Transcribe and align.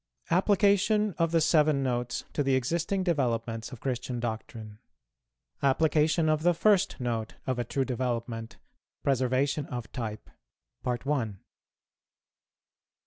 APPLICATION 0.31 1.13
OF 1.19 1.29
THE 1.31 1.39
SEVEN 1.41 1.83
NOTES 1.83 2.23
TO 2.33 2.41
THE 2.41 2.55
EXISTING 2.55 3.03
DEVELOPMENTS 3.03 3.71
OF 3.71 3.79
CHRISTIAN 3.81 4.19
DOCTRINE. 4.19 4.79
APPLICATION 5.61 6.27
OF 6.27 6.41
THE 6.41 6.55
FIRST 6.55 6.95
NOTE 6.99 7.35
OF 7.45 7.59
A 7.59 7.63
TRUE 7.63 7.85
DEVELOPMENT. 7.85 8.57
PRESERVATION 9.03 9.67
OF 9.67 9.91
TYPE. 9.91 10.27